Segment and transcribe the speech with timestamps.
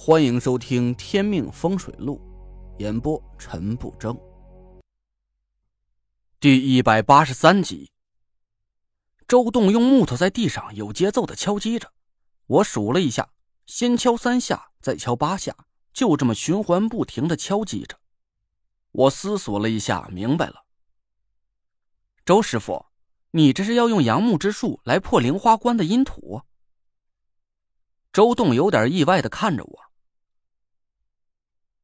[0.00, 2.20] 欢迎收听《天命风水录》，
[2.80, 4.16] 演播陈不争。
[6.38, 7.90] 第一百八十三集。
[9.26, 11.92] 周栋用木头在地上有节奏的敲击着，
[12.46, 13.28] 我数了一下，
[13.66, 15.54] 先敲三下，再敲八下，
[15.92, 17.98] 就这么循环不停的敲击着。
[18.92, 20.64] 我思索了一下，明白了。
[22.24, 22.86] 周师傅，
[23.32, 26.42] 你这是要用杨木之术来破灵花关的阴土？
[28.12, 29.87] 周栋有点意外的看着我。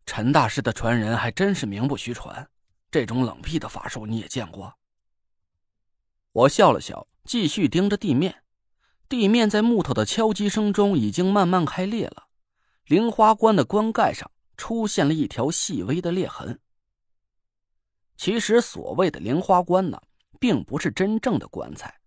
[0.07, 2.49] 陈大师的传人还真是名不虚传，
[2.91, 4.75] 这种冷僻的法术你也见过。
[6.33, 8.43] 我笑了笑，继续盯着地面。
[9.09, 12.25] 地面在木头的敲击声中已经慢慢开裂了，
[12.87, 16.61] 灵花棺的棺盖上出现了一条细微的裂痕。
[18.17, 20.01] 其实所谓的灵花棺呢，
[20.39, 22.01] 并不是真正的棺材，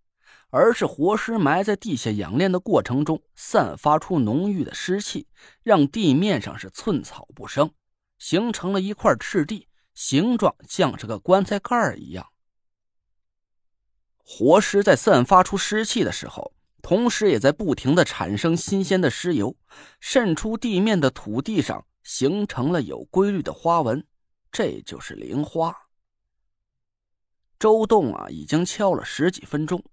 [0.50, 5.28] 而是活尸埋在地下养炼的过程中散发出浓郁的湿气，
[5.64, 7.72] 让地面上是寸草不生。
[8.18, 12.28] 形成了一块赤地，形状像是个棺材盖儿一样。
[14.18, 19.56] 活尸在散发出湿气的时候，同时也在不停的产生新鲜的尸油，
[20.00, 24.06] 渗出地面的土地上，形成了有规律的花纹，
[24.52, 25.76] 这就是灵花。
[27.58, 29.84] 周栋啊，已经敲了十几分钟，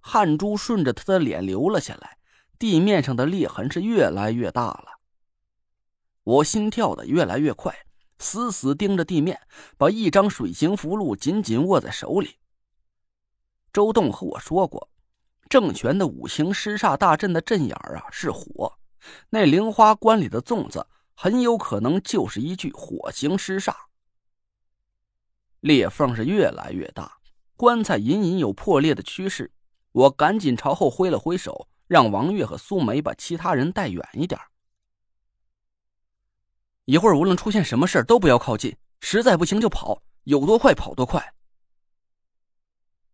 [0.00, 2.16] 汗珠顺着他的脸流了下来，
[2.58, 4.99] 地面上的裂痕是越来越大了。
[6.30, 7.76] 我心跳的越来越快，
[8.20, 9.40] 死死盯着地面，
[9.76, 12.36] 把一张水形符箓紧紧握在手里。
[13.72, 14.88] 周栋和我说过，
[15.48, 18.78] 郑权的五行尸煞大阵的阵眼啊是火，
[19.30, 20.86] 那灵花棺里的粽子
[21.16, 23.74] 很有可能就是一具火形尸煞。
[25.58, 27.18] 裂缝是越来越大，
[27.56, 29.50] 棺材隐隐有破裂的趋势。
[29.90, 34.40] 我赶紧朝后挥了挥手，让王月和苏梅把其他人带远一点。
[36.84, 41.34] 一会儿无论出现什么事都不要靠近，实在不行就跑，有多快跑多快。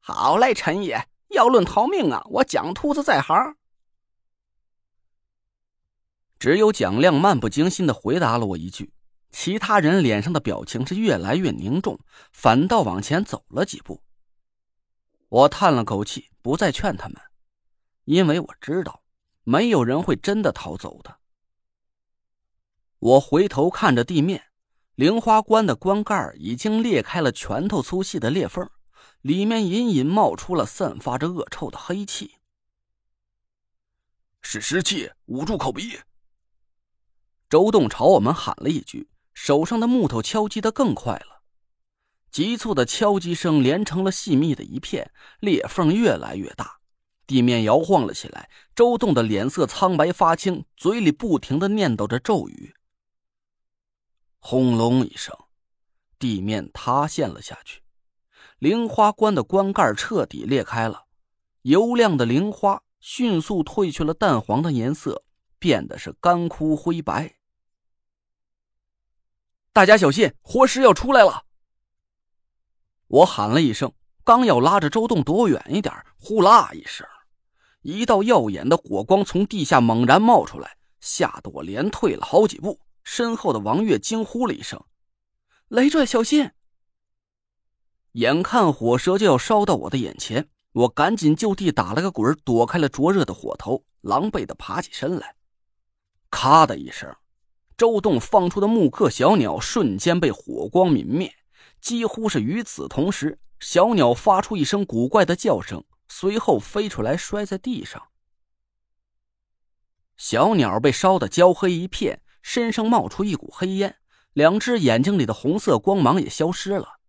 [0.00, 3.56] 好嘞，陈爷，要论逃命啊，我蒋秃子在行。
[6.38, 8.92] 只有蒋亮漫不经心的回答了我一句，
[9.30, 11.98] 其他人脸上的表情是越来越凝重，
[12.32, 14.02] 反倒往前走了几步。
[15.28, 17.20] 我叹了口气，不再劝他们，
[18.04, 19.02] 因为我知道，
[19.42, 21.18] 没有人会真的逃走的。
[22.98, 24.44] 我回头看着地面，
[24.94, 28.68] 灵花棺的棺盖已经裂开了拳头粗细的裂缝，
[29.20, 32.36] 里面隐隐冒出了散发着恶臭的黑气。
[34.40, 35.98] 是湿气，捂住口鼻。
[37.50, 41.42] 周栋朝我们喊了一句，手上的木头敲击的更快了，
[42.30, 46.78] 急促的敲击声连成了细密的一片，裂缝越来越大。
[47.26, 52.74] 地面摇晃了起来，周栋的脸色苍白发青，嘴里不停的念叨着咒语。
[54.48, 55.36] 轰隆一声，
[56.20, 57.82] 地面塌陷了下去，
[58.60, 61.06] 灵花棺的棺盖彻底裂开了，
[61.62, 65.24] 油亮的灵花迅速褪去了淡黄的颜色，
[65.58, 67.34] 变得是干枯灰白。
[69.72, 71.42] 大家小心，活尸要出来了！
[73.08, 73.92] 我喊了一声，
[74.22, 77.04] 刚要拉着周栋躲远一点，呼啦一声，
[77.82, 82.78] 一道耀眼的火光从地下猛然冒出来，吓得我连退了好几步。
[83.06, 84.84] 身后的王月惊呼了一声
[85.68, 86.50] ：“雷拽，小心！”
[88.14, 95.36] 眼看火舌就要烧到我的眼前，我赶紧就地打了个滚，躲开了灼热的火头，狼狈的爬起身来。
[96.30, 97.14] 咔的一声，
[97.76, 101.32] 周栋放出的木刻小鸟瞬间被火光泯灭。
[101.80, 108.08] 几乎是与此同时，小鸟发出一声古怪的叫声，随后飞出来，摔在地上。
[110.16, 112.20] 小鸟被烧得焦黑一片。
[112.48, 113.96] 身上冒出一股黑烟，
[114.32, 117.00] 两只眼睛里的红色光芒也消失了。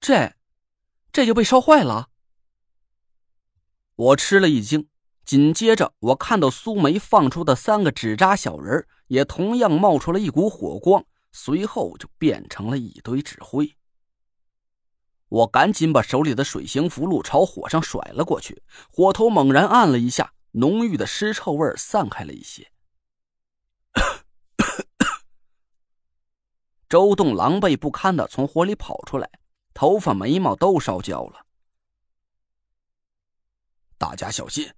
[0.00, 0.32] 这，
[1.12, 2.08] 这就被烧坏了。
[3.94, 4.88] 我吃了一惊，
[5.22, 13.76] 紧接着我看到苏梅放出的三个纸扎小人也同样冒出了一股火光，随后就变成了一堆纸灰。
[15.28, 22.72] 我赶紧把手里的水形符箓朝火上甩了过去，火头猛然按了一下，浓郁的尸臭味散开了一些。
[26.88, 29.30] 周栋狼狈不堪的从火里跑出来，
[29.74, 31.44] 头发眉毛都烧焦了。
[33.98, 34.72] 大家小心，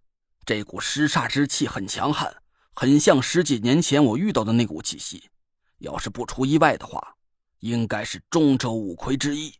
[0.45, 2.43] 这股尸煞之气很强悍，
[2.75, 5.31] 很像十几年前我遇到的那股气息。
[5.79, 7.17] 要是不出意外的话，
[7.61, 9.55] 应该是中州五魁之一。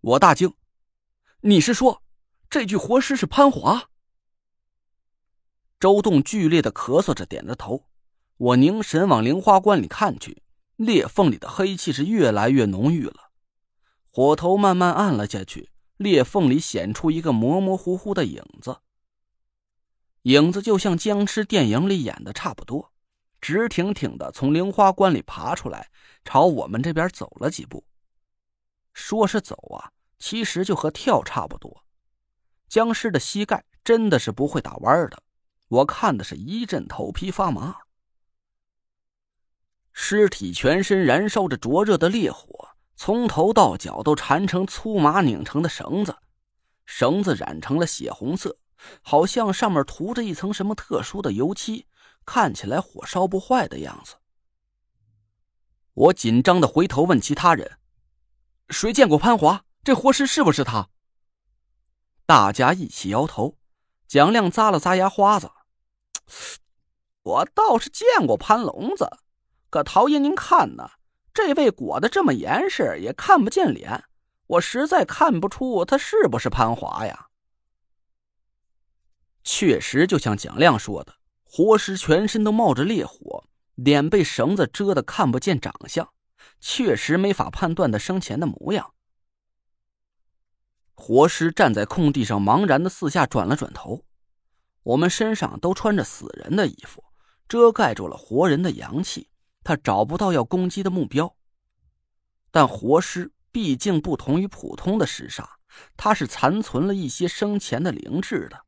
[0.00, 0.52] 我大惊
[1.40, 2.02] ：“你是说，
[2.50, 3.90] 这具活尸是潘华？”
[5.78, 7.86] 周栋剧烈的咳嗽着，点着头。
[8.36, 10.42] 我凝神往灵花棺里看去，
[10.76, 13.30] 裂缝里的黑气是越来越浓郁了。
[14.10, 18.78] 火头慢慢暗了下去，裂缝里显出一个模模糊糊的影子。
[20.22, 22.92] 影子就像僵尸电影里演的差不多，
[23.40, 25.90] 直挺挺的从灵花棺里爬出来，
[26.24, 27.84] 朝我们这边走了几步。
[28.92, 31.84] 说是走啊，其实就和跳差不多。
[32.68, 35.22] 僵尸的膝盖真的是不会打弯的，
[35.68, 37.76] 我看的是一阵头皮发麻。
[39.98, 46.14] 尸体全身燃烧着灼热的烈火，从头到脚都缠成粗麻拧成的绳子，
[46.84, 48.58] 绳子染成了血红色。
[49.00, 51.86] 好像上面涂着一层什么特殊的油漆，
[52.26, 54.16] 看起来火烧不坏的样子。
[55.94, 57.78] 我紧张的回头问其他人
[58.68, 59.64] ：“谁见过潘华？
[59.82, 60.90] 这活尸是不是他？”
[62.26, 63.56] 大家一起摇头。
[64.06, 65.50] 蒋亮咂了咂牙花子
[67.24, 69.10] ：“我倒是见过潘龙子，
[69.76, 70.92] 可陶爷您看呢？
[71.34, 74.04] 这位裹得这么严实，也看不见脸，
[74.46, 77.26] 我实在看不出他是不是潘华呀。”
[79.44, 83.44] 确实，就像蒋亮说的，活尸全身都冒着烈火，
[83.74, 86.08] 脸被绳子遮得看不见长相，
[86.58, 88.94] 确实没法判断他生前的模样。
[90.94, 94.06] 活尸站在空地上，茫然的四下转了转头。
[94.84, 97.04] 我们身上都穿着死人的衣服，
[97.46, 99.28] 遮盖住了活人的阳气，
[99.66, 101.34] 他找不到要攻击的目标。
[102.52, 105.44] 但活尸毕竟不同于普通的尸煞，
[105.96, 108.64] 它是残存了一些生前的灵智的。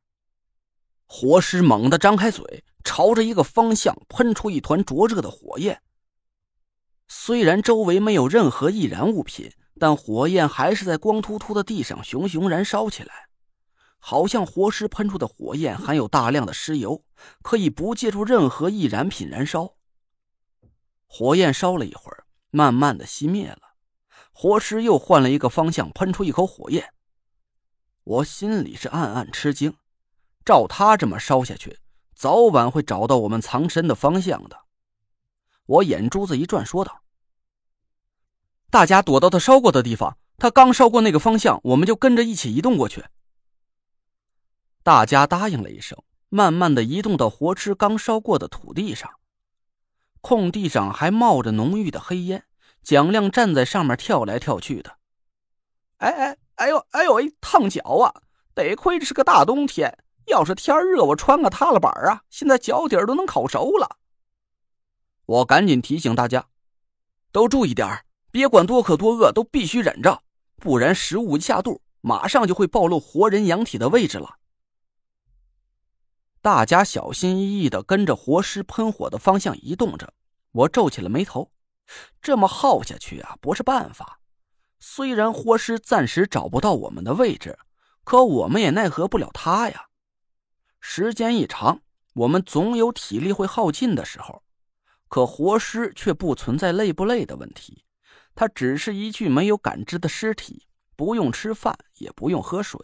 [1.05, 5.81] 活尸猛地张开嘴，朝着一个方向喷出一团灼热的火焰。
[7.07, 9.49] 虽然周围没有任何易燃物品，
[9.79, 13.29] 但火焰还是在光秃秃的地上熊熊燃烧起来，
[13.99, 17.05] 好像活尸喷出的火焰含有大量的尸油，
[17.41, 19.77] 可以不借助任何易燃品燃烧。
[21.11, 23.73] 火焰烧了一会儿，慢慢的熄灭了。
[24.31, 26.93] 活尸又换了一个方向喷出一口火焰，
[28.03, 29.75] 我心里是暗暗吃惊。
[30.45, 31.79] 照他这么烧下去，
[32.15, 34.61] 早晚会找到我们藏身的方向的。
[35.65, 37.01] 我眼珠子一转，说道
[38.71, 43.03] ：“大家躲到他烧过的地方，他刚烧过那个方向，我们就跟着一起移动过去。”
[44.83, 49.18] 大家答应了一声，慢慢的移动到活尸刚烧过的土地上。
[50.21, 52.43] 空地上还冒着浓郁的黑烟，
[52.83, 54.97] 蒋亮站在上面跳来跳去的。
[55.97, 58.13] 哎哎哎呦哎呦喂，烫脚啊！
[58.53, 59.97] 得亏这是个大冬天。
[60.25, 63.97] 要是天热，我穿个踏了板啊，现在脚底都能烤熟了。
[65.25, 66.47] 我赶紧提醒大家，
[67.31, 70.21] 都注意点别管多渴多饿，都必须忍着，
[70.57, 74.38] 不然食物一下肚，马上就会暴露活人阳体的位置了。
[76.49, 80.11] 大家小心翼翼的跟着活尸喷火的方向移动着，
[80.51, 81.51] 我皱起了眉头，
[82.23, 84.19] 这么耗下去啊，不是办法。
[84.79, 87.59] 虽然活尸暂时找不到我们的位置，
[88.03, 89.89] 可我们也奈何不了他呀。
[90.79, 91.81] 时间一长，
[92.15, 94.41] 我们总有体力会耗尽的时候，
[95.07, 97.85] 可活尸却不存在累不累的问题，
[98.33, 100.65] 它只是一具没有感知的尸体，
[100.95, 102.79] 不用吃饭，也不用喝水。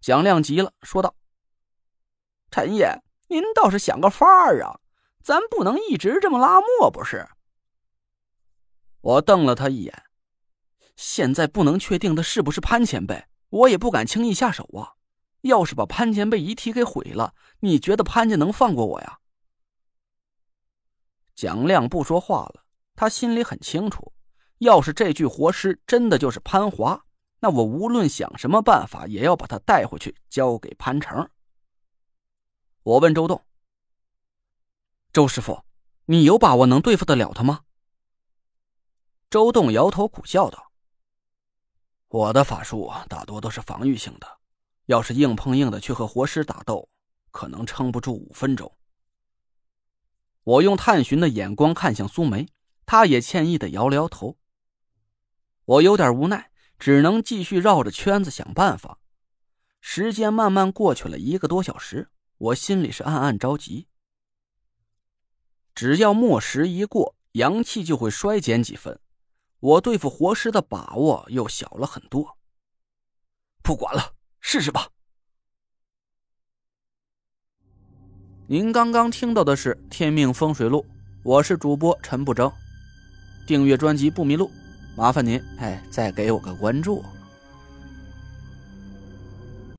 [0.00, 1.14] 蒋亮急了，说道
[2.50, 4.80] ：“陈爷，您倒是想个法儿啊！
[5.22, 7.28] 咱不能一直这么拉磨，不是？”
[9.02, 10.02] 我瞪了他一眼，
[10.96, 14.94] 现在不能确定他是不是潘前辈，我也不敢轻易下手啊。
[15.42, 19.18] 要是把潘前辈遗体给毁了，你觉得潘家能放过我呀？
[21.34, 22.64] 蒋亮不说话了，
[22.94, 24.12] 他心里很清楚，
[24.58, 27.06] 要是这具活尸真的就是潘华，
[27.38, 31.26] 那我无论想什么办法，也要把他带回去交给潘成。
[32.82, 33.44] 我问周栋
[35.12, 35.64] ：“周师傅，
[36.06, 37.60] 你有把握能对付得了他吗？”
[39.30, 40.72] 周栋摇头苦笑道
[42.08, 44.38] ：“我的法术大多都是防御性的。”
[44.86, 46.88] 要是硬碰硬的去和活尸打斗，
[47.30, 48.76] 可能撑不住五分钟。
[50.42, 52.48] 我用探寻的眼光看向苏梅，
[52.86, 54.36] 她也歉意的摇了摇头。
[55.64, 58.98] 我有点无奈，只能继续绕着圈子想办法。
[59.80, 62.10] 时间慢慢过去了一个多小时，
[62.40, 63.86] 我心里是暗暗着急。
[65.74, 68.98] 只要末时一过，阳气就会衰减几分，
[69.60, 72.38] 我对付活尸的把握又小了很多。
[73.62, 74.14] 不管了。
[74.42, 74.88] 试试吧。
[78.48, 80.84] 您刚刚听到的是《天命风水录》，
[81.22, 82.50] 我是主播陈不争。
[83.46, 84.50] 订阅专辑不迷路，
[84.96, 87.04] 麻烦您哎再给我个关注。